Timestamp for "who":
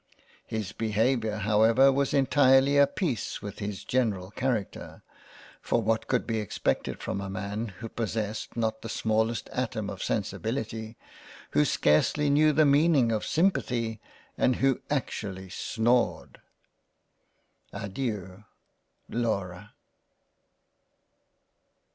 7.67-7.87, 11.51-11.63, 14.55-14.81